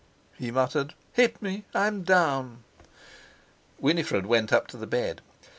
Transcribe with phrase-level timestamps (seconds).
[0.39, 1.63] he muttered, "hit me!
[1.75, 2.63] I'm down!"
[3.79, 5.21] Winifred went up to the bed.